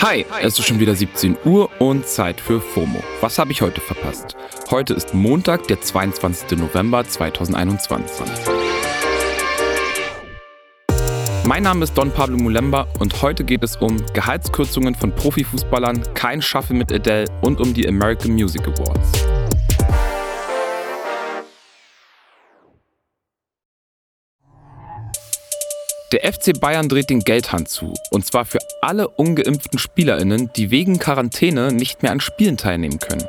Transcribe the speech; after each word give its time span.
Hi, 0.00 0.24
es 0.40 0.58
ist 0.58 0.66
schon 0.66 0.78
wieder 0.78 0.94
17 0.94 1.36
Uhr 1.44 1.68
und 1.80 2.06
Zeit 2.06 2.40
für 2.40 2.60
FOMO. 2.60 3.02
Was 3.20 3.38
habe 3.38 3.50
ich 3.50 3.60
heute 3.60 3.80
verpasst? 3.80 4.36
Heute 4.70 4.94
ist 4.94 5.14
Montag, 5.14 5.66
der 5.66 5.80
22. 5.80 6.58
November 6.58 7.04
2021. 7.04 8.26
Mein 11.44 11.62
Name 11.64 11.84
ist 11.84 11.94
Don 11.98 12.10
Pablo 12.12 12.36
Mulemba 12.36 12.86
und 12.98 13.20
heute 13.20 13.44
geht 13.44 13.62
es 13.62 13.76
um 13.76 13.96
Gehaltskürzungen 14.14 14.94
von 14.94 15.12
Profifußballern, 15.12 16.02
kein 16.14 16.40
Shuffle 16.40 16.76
mit 16.76 16.92
Adele 16.92 17.26
und 17.42 17.60
um 17.60 17.74
die 17.74 17.88
American 17.88 18.32
Music 18.32 18.62
Awards. 18.62 19.35
Der 26.12 26.32
FC 26.32 26.60
Bayern 26.60 26.88
dreht 26.88 27.10
den 27.10 27.20
Geldhand 27.20 27.68
zu. 27.68 27.92
Und 28.10 28.24
zwar 28.24 28.44
für 28.44 28.60
alle 28.80 29.08
ungeimpften 29.08 29.80
SpielerInnen, 29.80 30.50
die 30.54 30.70
wegen 30.70 31.00
Quarantäne 31.00 31.72
nicht 31.72 32.04
mehr 32.04 32.12
an 32.12 32.20
Spielen 32.20 32.56
teilnehmen 32.56 33.00
können. 33.00 33.24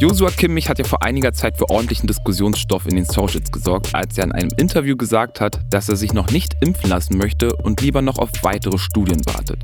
Joshua 0.00 0.30
Kimmich 0.30 0.68
hat 0.68 0.78
ja 0.80 0.84
vor 0.84 1.04
einiger 1.04 1.32
Zeit 1.32 1.56
für 1.56 1.70
ordentlichen 1.70 2.08
Diskussionsstoff 2.08 2.86
in 2.86 2.96
den 2.96 3.04
Socials 3.04 3.52
gesorgt, 3.52 3.94
als 3.94 4.18
er 4.18 4.24
in 4.24 4.32
einem 4.32 4.50
Interview 4.56 4.96
gesagt 4.96 5.40
hat, 5.40 5.60
dass 5.70 5.88
er 5.88 5.94
sich 5.94 6.12
noch 6.12 6.32
nicht 6.32 6.56
impfen 6.60 6.90
lassen 6.90 7.16
möchte 7.16 7.54
und 7.54 7.80
lieber 7.80 8.02
noch 8.02 8.18
auf 8.18 8.30
weitere 8.42 8.76
Studien 8.76 9.24
wartet. 9.24 9.60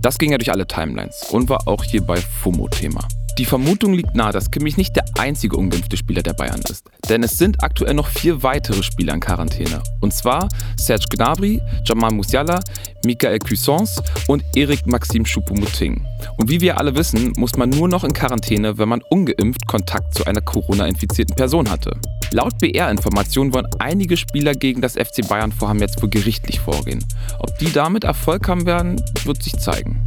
Das 0.00 0.18
ging 0.18 0.30
ja 0.30 0.38
durch 0.38 0.52
alle 0.52 0.68
Timelines 0.68 1.26
und 1.32 1.48
war 1.48 1.66
auch 1.66 1.82
hier 1.82 2.02
bei 2.02 2.16
FOMO 2.16 2.68
Thema. 2.68 3.06
Die 3.36 3.44
Vermutung 3.44 3.94
liegt 3.94 4.14
nahe, 4.14 4.30
dass 4.30 4.52
Kimmich 4.52 4.76
nicht 4.76 4.94
der 4.94 5.04
einzige 5.18 5.56
ungeimpfte 5.56 5.96
Spieler 5.96 6.22
der 6.22 6.34
Bayern 6.34 6.60
ist. 6.70 6.88
Denn 7.08 7.24
es 7.24 7.36
sind 7.36 7.64
aktuell 7.64 7.94
noch 7.94 8.06
vier 8.06 8.44
weitere 8.44 8.80
Spieler 8.84 9.12
in 9.12 9.18
Quarantäne. 9.18 9.82
Und 10.00 10.14
zwar 10.14 10.48
Serge 10.76 11.06
Gnabry, 11.10 11.60
Jamal 11.84 12.12
Musiala, 12.12 12.60
Michael 13.04 13.40
Cuissance 13.40 14.00
und 14.28 14.44
Erik 14.54 14.86
Maxim 14.86 15.24
Choupo-Moting. 15.24 16.00
Und 16.36 16.48
wie 16.48 16.60
wir 16.60 16.78
alle 16.78 16.94
wissen, 16.94 17.32
muss 17.36 17.56
man 17.56 17.70
nur 17.70 17.88
noch 17.88 18.04
in 18.04 18.12
Quarantäne, 18.12 18.78
wenn 18.78 18.88
man 18.88 19.02
ungeimpft 19.10 19.66
Kontakt 19.66 20.14
zu 20.14 20.24
einer 20.26 20.40
Corona-infizierten 20.40 21.34
Person 21.34 21.68
hatte. 21.68 21.98
Laut 22.30 22.56
BR-Informationen 22.58 23.52
wollen 23.52 23.66
einige 23.80 24.16
Spieler 24.16 24.52
gegen 24.52 24.80
das 24.80 24.94
FC 24.94 25.26
Bayern 25.28 25.50
vorhaben 25.50 25.80
jetzt 25.80 26.00
wohl 26.00 26.08
gerichtlich 26.08 26.60
vorgehen. 26.60 27.04
Ob 27.40 27.58
die 27.58 27.72
damit 27.72 28.04
Erfolg 28.04 28.48
haben 28.48 28.64
werden, 28.64 29.02
wird 29.24 29.42
sich 29.42 29.58
zeigen. 29.58 30.03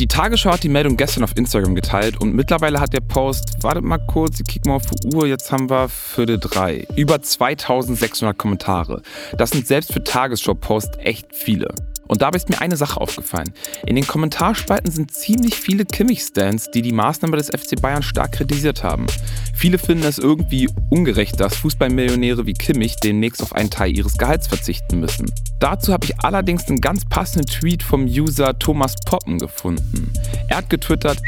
Die 0.00 0.06
Tagesschau 0.06 0.52
hat 0.52 0.62
die 0.62 0.70
Meldung 0.70 0.96
gestern 0.96 1.24
auf 1.24 1.36
Instagram 1.36 1.74
geteilt 1.74 2.18
und 2.22 2.34
mittlerweile 2.34 2.80
hat 2.80 2.94
der 2.94 3.02
Post, 3.02 3.62
wartet 3.62 3.84
mal 3.84 3.98
kurz, 3.98 4.40
ich 4.40 4.46
kick 4.46 4.64
mal 4.64 4.76
auf 4.76 4.86
die 4.86 5.14
Uhr, 5.14 5.26
jetzt 5.26 5.52
haben 5.52 5.68
wir 5.68 5.90
Viertel 5.90 6.38
drei, 6.40 6.86
über 6.96 7.20
2600 7.20 8.38
Kommentare. 8.38 9.02
Das 9.36 9.50
sind 9.50 9.66
selbst 9.66 9.92
für 9.92 10.02
Tagesschau-Posts 10.02 11.00
echt 11.00 11.36
viele. 11.36 11.74
Und 12.10 12.22
dabei 12.22 12.38
ist 12.38 12.48
mir 12.48 12.60
eine 12.60 12.76
Sache 12.76 13.00
aufgefallen. 13.00 13.52
In 13.86 13.94
den 13.94 14.04
Kommentarspalten 14.04 14.90
sind 14.90 15.12
ziemlich 15.12 15.54
viele 15.54 15.84
Kimmich-Stands, 15.84 16.72
die 16.72 16.82
die 16.82 16.90
Maßnahme 16.90 17.36
des 17.36 17.50
FC 17.50 17.80
Bayern 17.80 18.02
stark 18.02 18.32
kritisiert 18.32 18.82
haben. 18.82 19.06
Viele 19.54 19.78
finden 19.78 20.02
es 20.02 20.18
irgendwie 20.18 20.68
ungerecht, 20.90 21.38
dass 21.38 21.54
Fußballmillionäre 21.58 22.46
wie 22.46 22.54
Kimmich 22.54 22.96
demnächst 22.96 23.40
auf 23.44 23.54
einen 23.54 23.70
Teil 23.70 23.96
ihres 23.96 24.18
Gehalts 24.18 24.48
verzichten 24.48 24.98
müssen. 24.98 25.30
Dazu 25.60 25.92
habe 25.92 26.04
ich 26.04 26.18
allerdings 26.18 26.66
einen 26.66 26.80
ganz 26.80 27.04
passenden 27.04 27.46
Tweet 27.46 27.84
vom 27.84 28.06
User 28.06 28.58
Thomas 28.58 28.96
Poppen 29.06 29.38
gefunden. 29.38 30.12
Er 30.48 30.56
hat 30.56 30.68
getwittert, 30.68 31.20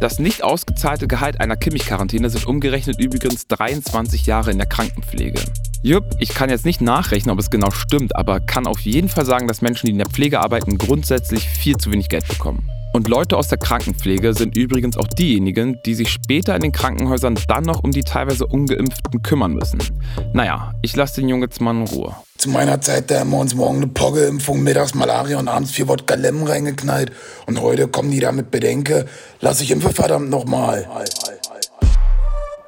das 0.00 0.20
nicht 0.20 0.44
ausgezahlte 0.44 1.08
Gehalt 1.08 1.40
einer 1.40 1.56
Kimmich-Quarantäne 1.56 2.30
sind 2.30 2.46
umgerechnet 2.46 3.00
übrigens 3.00 3.48
23 3.48 4.26
Jahre 4.26 4.52
in 4.52 4.58
der 4.58 4.68
Krankenpflege. 4.68 5.40
Jupp, 5.82 6.04
ich 6.18 6.30
kann 6.30 6.50
jetzt 6.50 6.64
nicht 6.64 6.80
nachrechnen, 6.80 7.32
ob 7.32 7.38
es 7.38 7.50
genau 7.50 7.70
stimmt, 7.70 8.16
aber 8.16 8.40
kann 8.40 8.66
auf 8.66 8.80
jeden 8.80 9.08
Fall 9.08 9.24
sagen, 9.24 9.46
dass 9.46 9.62
Menschen, 9.62 9.86
die 9.86 9.92
in 9.92 9.98
der 9.98 10.08
Pflege 10.08 10.40
arbeiten, 10.40 10.76
grundsätzlich 10.76 11.48
viel 11.48 11.76
zu 11.76 11.92
wenig 11.92 12.08
Geld 12.08 12.26
bekommen. 12.26 12.68
Und 12.92 13.06
Leute 13.06 13.36
aus 13.36 13.46
der 13.46 13.58
Krankenpflege 13.58 14.34
sind 14.34 14.56
übrigens 14.56 14.96
auch 14.96 15.06
diejenigen, 15.06 15.78
die 15.86 15.94
sich 15.94 16.08
später 16.10 16.56
in 16.56 16.62
den 16.62 16.72
Krankenhäusern 16.72 17.38
dann 17.46 17.62
noch 17.62 17.84
um 17.84 17.92
die 17.92 18.02
teilweise 18.02 18.46
ungeimpften 18.46 19.22
kümmern 19.22 19.54
müssen. 19.54 19.78
Naja, 20.32 20.74
ich 20.82 20.96
lasse 20.96 21.20
den 21.20 21.28
Jungen 21.28 21.42
jetzt 21.42 21.60
mal 21.60 21.70
in 21.70 21.84
Ruhe. 21.84 22.16
Zu 22.38 22.50
meiner 22.50 22.80
Zeit, 22.80 23.10
da 23.10 23.20
haben 23.20 23.30
wir 23.30 23.38
uns 23.38 23.54
morgen 23.54 23.76
eine 23.76 23.88
Poggeimpfung, 23.88 24.62
mittags 24.62 24.94
Malaria 24.94 25.38
und 25.38 25.48
abends 25.48 25.70
vier 25.70 25.86
Wodka 25.86 26.14
Lemon 26.14 26.48
reingeknallt. 26.48 27.12
Und 27.46 27.60
heute 27.60 27.86
kommen 27.88 28.10
die 28.10 28.20
da 28.20 28.32
mit 28.32 28.50
Bedenke, 28.50 29.06
lass 29.40 29.60
ich 29.60 29.70
impfen 29.70 29.92
verdammt 29.92 30.30
nochmal. 30.30 30.88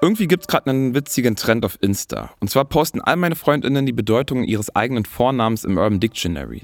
Irgendwie 0.03 0.28
gibt 0.28 0.44
es 0.44 0.49
gerade 0.49 0.71
einen 0.71 0.94
witzigen 0.94 1.37
Trend 1.37 1.62
auf 1.65 1.77
Insta. 1.83 2.31
Und 2.41 2.49
zwar 2.49 2.65
posten 2.65 3.03
all 3.03 3.16
meine 3.16 3.37
Freundinnen 3.37 3.84
die 3.84 3.93
Bedeutung 3.93 4.44
ihres 4.44 4.75
eigenen 4.75 5.05
Vornamens 5.05 5.62
im 5.65 5.77
Urban 5.77 6.00
Dictionary. 6.00 6.62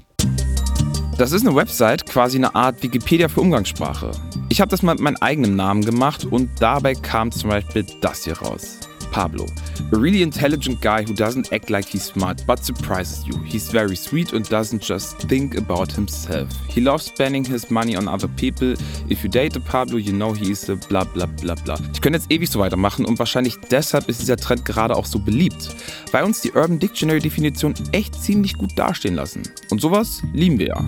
Das 1.19 1.31
ist 1.31 1.45
eine 1.45 1.55
Website, 1.55 2.07
quasi 2.07 2.37
eine 2.37 2.55
Art 2.55 2.81
Wikipedia 2.81 3.27
für 3.27 3.41
Umgangssprache. 3.41 4.11
Ich 4.49 4.59
habe 4.59 4.69
das 4.71 4.81
mal 4.81 4.95
mit 4.95 5.03
meinem 5.03 5.17
eigenen 5.17 5.55
Namen 5.55 5.85
gemacht 5.85 6.25
und 6.25 6.49
dabei 6.59 6.95
kam 6.95 7.31
zum 7.31 7.51
Beispiel 7.51 7.85
das 8.01 8.23
hier 8.23 8.39
raus. 8.39 8.79
Pablo. 9.17 9.47
A 9.93 9.97
really 9.97 10.21
intelligent 10.21 10.79
guy 10.79 11.01
who 11.01 11.11
doesn't 11.11 11.51
act 11.51 11.71
like 11.71 11.85
he's 11.85 12.03
smart 12.03 12.43
but 12.45 12.63
surprises 12.63 13.25
you. 13.25 13.35
He's 13.45 13.67
very 13.71 13.95
sweet 13.95 14.31
and 14.31 14.47
doesn't 14.47 14.83
just 14.83 15.17
think 15.27 15.57
about 15.57 15.91
himself. 15.91 16.47
He 16.67 16.81
loves 16.81 17.05
spending 17.05 17.43
his 17.43 17.71
money 17.71 17.97
on 17.97 18.07
other 18.07 18.27
people. 18.27 18.75
If 19.09 19.23
you 19.23 19.29
date 19.29 19.55
a 19.55 19.59
Pablo, 19.59 19.97
you 19.97 20.11
know 20.11 20.33
he's 20.33 20.69
a 20.69 20.75
bla 20.75 21.03
bla 21.03 21.25
bla 21.25 21.55
bla. 21.55 21.79
Ich 21.93 22.01
könnte 22.01 22.19
jetzt 22.19 22.31
ewig 22.31 22.47
so 22.47 22.59
weitermachen 22.59 23.05
und 23.05 23.17
wahrscheinlich 23.17 23.57
deshalb 23.71 24.07
ist 24.07 24.21
dieser 24.21 24.37
Trend 24.37 24.65
gerade 24.65 24.95
auch 24.95 25.07
so 25.07 25.17
beliebt, 25.17 25.75
weil 26.11 26.23
uns 26.23 26.41
die 26.41 26.51
Urban 26.51 26.77
Dictionary 26.77 27.19
Definition 27.19 27.73
echt 27.93 28.21
ziemlich 28.21 28.53
gut 28.53 28.77
dastehen 28.77 29.15
lassen. 29.15 29.41
Und 29.71 29.81
sowas 29.81 30.21
lieben 30.33 30.59
wir 30.59 30.67
ja. 30.67 30.85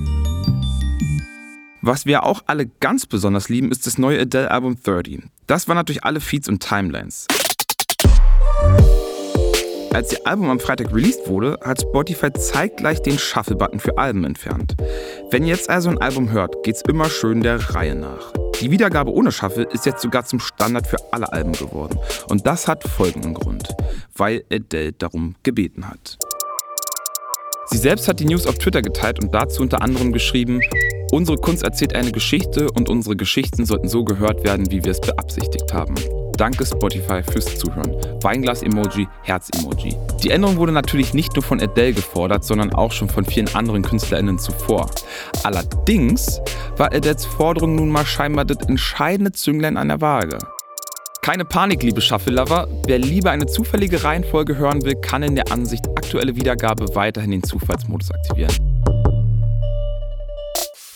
Was 1.82 2.06
wir 2.06 2.22
auch 2.22 2.44
alle 2.46 2.68
ganz 2.68 3.08
besonders 3.08 3.50
lieben, 3.50 3.72
ist 3.72 3.88
das 3.88 3.98
neue 3.98 4.22
Adele-Album 4.22 4.78
30. 4.84 5.24
Das 5.48 5.68
waren 5.68 5.78
natürlich 5.78 6.04
alle 6.04 6.20
Feeds 6.20 6.48
und 6.48 6.62
Timelines. 6.62 7.26
Als 9.92 10.14
ihr 10.14 10.26
Album 10.26 10.50
am 10.50 10.60
Freitag 10.60 10.94
released 10.94 11.28
wurde, 11.28 11.58
hat 11.62 11.82
Spotify 11.82 12.32
zeitgleich 12.32 13.02
den 13.02 13.18
Shuffle-Button 13.18 13.80
für 13.80 13.98
Alben 13.98 14.24
entfernt. 14.24 14.76
Wenn 15.30 15.44
ihr 15.44 15.50
jetzt 15.50 15.70
also 15.70 15.90
ein 15.90 15.98
Album 15.98 16.32
hört, 16.32 16.64
geht's 16.64 16.84
immer 16.88 17.10
schön 17.10 17.42
der 17.42 17.76
Reihe 17.76 17.96
nach. 17.96 18.32
Die 18.62 18.72
Wiedergabe 18.72 19.12
ohne 19.12 19.32
Shuffle 19.32 19.64
ist 19.64 19.86
jetzt 19.86 20.02
sogar 20.02 20.26
zum 20.26 20.40
Standard 20.40 20.88
für 20.88 20.98
alle 21.12 21.32
Alben 21.34 21.54
geworden. 21.54 21.98
Und 22.30 22.46
das 22.46 22.68
hat 22.68 22.84
folgenden 22.84 23.34
Grund, 23.34 23.76
weil 24.16 24.44
Adele 24.52 24.94
darum 24.94 25.36
gebeten 25.44 25.90
hat. 25.90 26.18
Sie 27.68 27.78
selbst 27.78 28.08
hat 28.08 28.20
die 28.20 28.26
News 28.26 28.48
auf 28.48 28.58
Twitter 28.58 28.82
geteilt 28.82 29.22
und 29.22 29.34
dazu 29.34 29.62
unter 29.62 29.82
anderem 29.82 30.12
geschrieben, 30.12 30.62
unsere 31.12 31.38
Kunst 31.38 31.64
erzählt 31.64 31.96
eine 31.96 32.12
Geschichte 32.12 32.72
und 32.72 32.90
unsere 32.90 33.16
Geschichten 33.16 33.66
sollten 33.66 33.90
so 33.90 34.04
gehört 34.04 34.44
werden, 34.44 34.72
wie 34.72 34.84
wir 34.84 34.92
es 34.92 35.02
beabsichtigt 35.02 35.74
haben. 35.74 35.96
Danke 36.40 36.66
Spotify 36.66 37.22
fürs 37.22 37.58
Zuhören. 37.58 37.92
Weinglas-Emoji, 38.22 39.10
Herz-Emoji. 39.24 39.98
Die 40.24 40.30
Änderung 40.30 40.56
wurde 40.56 40.72
natürlich 40.72 41.14
nicht 41.14 41.36
nur 41.36 41.44
von 41.44 41.60
Adele 41.60 41.92
gefordert, 41.92 42.46
sondern 42.46 42.72
auch 42.72 42.94
schon 42.94 43.10
von 43.10 43.26
vielen 43.26 43.54
anderen 43.54 43.82
KünstlerInnen 43.82 44.40
zuvor. 44.40 44.90
Allerdings 45.44 46.40
war 46.78 46.94
Adeles 46.94 47.26
Forderung 47.26 47.76
nun 47.76 47.90
mal 47.90 48.06
scheinbar 48.06 48.46
das 48.46 48.66
entscheidende 48.70 49.34
Zünglein 49.34 49.76
an 49.76 49.90
der 49.90 50.00
Waage. 50.00 50.40
Keine 51.22 51.44
Panik, 51.44 51.84
liebe 51.84 52.00
Shuffle-Lover. 52.00 52.70
Wer 52.88 53.00
lieber 53.00 53.32
eine 53.32 53.46
zufällige 53.46 54.06
Reihenfolge 54.06 54.56
hören 54.56 54.86
will, 54.86 54.96
kann 54.96 55.24
in 55.24 55.36
der 55.36 55.52
Ansicht 55.52 55.86
aktuelle 55.90 56.38
Wiedergabe 56.38 56.96
weiterhin 56.96 57.32
den 57.32 57.44
Zufallsmodus 57.44 58.12
aktivieren. 58.12 58.69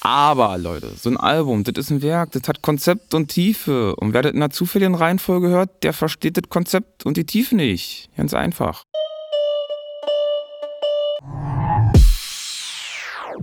Aber 0.05 0.57
Leute, 0.57 0.91
so 0.97 1.09
ein 1.09 1.15
Album, 1.15 1.63
das 1.63 1.85
ist 1.85 1.89
ein 1.89 2.01
Werk, 2.01 2.31
das 2.33 2.49
hat 2.49 2.61
Konzept 2.61 3.13
und 3.13 3.29
Tiefe. 3.29 3.95
Und 3.95 4.13
wer 4.13 4.21
das 4.21 4.33
in 4.33 4.39
einer 4.39 4.49
zufälligen 4.49 4.95
Reihenfolge 4.95 5.47
hört, 5.47 5.81
der 5.81 5.93
versteht 5.93 6.35
das 6.35 6.49
Konzept 6.49 7.05
und 7.05 7.15
die 7.15 7.25
Tiefe 7.25 7.55
nicht. 7.55 8.09
Ganz 8.17 8.33
einfach. 8.33 8.83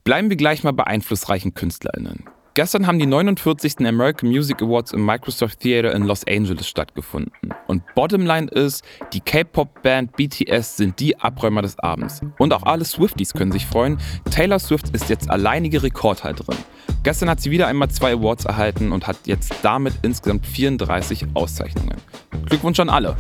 Bleiben 0.05 0.29
wir 0.29 0.37
gleich 0.37 0.63
mal 0.63 0.73
bei 0.73 0.85
einflussreichen 0.85 1.55
KünstlerInnen. 1.55 2.25
Gestern 2.61 2.87
haben 2.87 2.99
die 2.99 3.07
49. 3.07 3.87
American 3.87 4.29
Music 4.29 4.61
Awards 4.61 4.93
im 4.93 5.07
Microsoft 5.07 5.61
Theater 5.61 5.95
in 5.95 6.03
Los 6.03 6.27
Angeles 6.27 6.69
stattgefunden. 6.69 7.33
Und 7.69 7.83
Bottomline 7.95 8.49
ist, 8.49 8.85
die 9.15 9.21
K-Pop-Band 9.21 10.15
BTS 10.15 10.77
sind 10.77 11.01
die 11.01 11.19
Abräumer 11.19 11.63
des 11.63 11.79
Abends. 11.79 12.21
Und 12.37 12.53
auch 12.53 12.65
alle 12.65 12.85
Swifties 12.85 13.33
können 13.33 13.51
sich 13.51 13.65
freuen. 13.65 13.97
Taylor 14.31 14.59
Swift 14.59 14.91
ist 14.91 15.09
jetzt 15.09 15.31
alleinige 15.31 15.83
Rekordhalterin. 15.83 16.59
Gestern 17.03 17.31
hat 17.31 17.41
sie 17.41 17.51
wieder 17.51 17.67
einmal 17.67 17.89
zwei 17.89 18.13
Awards 18.13 18.45
erhalten 18.45 18.93
und 18.93 19.07
hat 19.07 19.17
jetzt 19.25 19.55
damit 19.63 19.95
insgesamt 20.03 20.45
34 20.45 21.29
Auszeichnungen. 21.33 21.97
Glückwunsch 22.45 22.79
an 22.79 22.91
alle. 22.91 23.17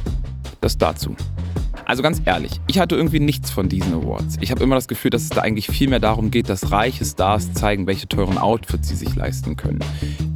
Das 0.61 0.77
dazu. 0.77 1.17
Also 1.91 2.05
ganz 2.05 2.23
ehrlich, 2.25 2.61
ich 2.69 2.79
hatte 2.79 2.95
irgendwie 2.95 3.19
nichts 3.19 3.51
von 3.51 3.69
diesen 3.69 3.93
Awards. 3.93 4.37
Ich 4.41 4.53
habe 4.53 4.63
immer 4.63 4.77
das 4.77 4.87
Gefühl, 4.87 5.11
dass 5.11 5.23
es 5.23 5.31
da 5.31 5.41
eigentlich 5.41 5.67
viel 5.67 5.89
mehr 5.89 5.99
darum 5.99 6.31
geht, 6.31 6.49
dass 6.49 6.71
reiche 6.71 7.05
Stars 7.05 7.53
zeigen, 7.53 7.89
welche 7.89 8.07
teuren 8.07 8.39
Outfits 8.39 8.91
sie 8.91 8.95
sich 8.95 9.17
leisten 9.17 9.57
können. 9.57 9.81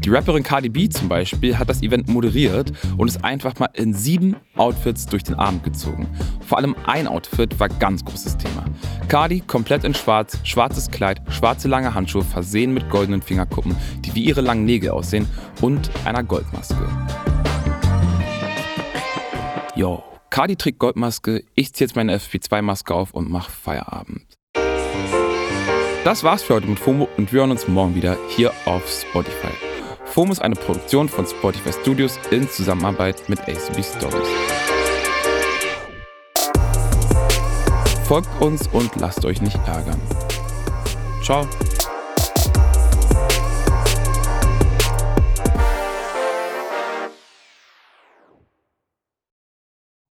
Die 0.04 0.10
Rapperin 0.10 0.42
Cardi 0.42 0.68
B 0.68 0.88
zum 0.88 1.08
Beispiel 1.08 1.56
hat 1.56 1.68
das 1.68 1.80
Event 1.80 2.08
moderiert 2.08 2.72
und 2.96 3.06
ist 3.06 3.22
einfach 3.22 3.56
mal 3.60 3.68
in 3.72 3.94
sieben 3.94 4.34
Outfits 4.56 5.06
durch 5.06 5.22
den 5.22 5.36
Abend 5.36 5.62
gezogen. 5.62 6.08
Vor 6.44 6.58
allem 6.58 6.74
ein 6.88 7.06
Outfit 7.06 7.60
war 7.60 7.68
ganz 7.68 8.04
großes 8.04 8.36
Thema. 8.36 8.64
Cardi 9.06 9.38
komplett 9.38 9.84
in 9.84 9.94
schwarz, 9.94 10.40
schwarzes 10.42 10.90
Kleid, 10.90 11.22
schwarze 11.28 11.68
lange 11.68 11.94
Handschuhe 11.94 12.24
versehen 12.24 12.74
mit 12.74 12.90
goldenen 12.90 13.22
Fingerkuppen, 13.22 13.76
die 14.00 14.12
wie 14.16 14.24
ihre 14.24 14.40
langen 14.40 14.64
Nägel 14.64 14.90
aussehen 14.90 15.28
und 15.60 15.88
einer 16.04 16.24
Goldmaske. 16.24 16.84
Yo, 19.76 20.02
Cardi 20.34 20.56
trägt 20.56 20.80
Goldmaske, 20.80 21.44
ich 21.54 21.72
ziehe 21.74 21.86
jetzt 21.86 21.94
meine 21.94 22.16
FP2-Maske 22.16 22.92
auf 22.92 23.12
und 23.12 23.30
mach 23.30 23.50
Feierabend. 23.50 24.26
Das 26.02 26.24
war's 26.24 26.42
für 26.42 26.54
heute 26.54 26.66
mit 26.66 26.80
FOMO 26.80 27.08
und 27.16 27.32
wir 27.32 27.38
hören 27.38 27.52
uns 27.52 27.68
morgen 27.68 27.94
wieder 27.94 28.18
hier 28.30 28.52
auf 28.64 28.82
Spotify. 28.90 29.52
FOMO 30.06 30.32
ist 30.32 30.42
eine 30.42 30.56
Produktion 30.56 31.08
von 31.08 31.24
Spotify 31.24 31.72
Studios 31.72 32.18
in 32.32 32.50
Zusammenarbeit 32.50 33.28
mit 33.28 33.42
ACB 33.42 33.84
Stories. 33.84 34.28
Folgt 38.02 38.28
uns 38.40 38.66
und 38.66 38.90
lasst 38.96 39.24
euch 39.24 39.40
nicht 39.40 39.60
ärgern. 39.68 40.00
Ciao. 41.22 41.46